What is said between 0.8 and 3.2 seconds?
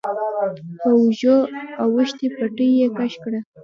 په اوږو اوښتې پټۍ يې کش